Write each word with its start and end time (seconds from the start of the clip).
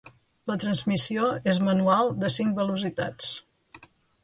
La 0.51 0.53
transmissió 0.63 1.27
és 1.53 1.59
manual 1.67 2.11
de 2.25 2.33
cinc 2.39 2.59
velocitats. 2.63 3.31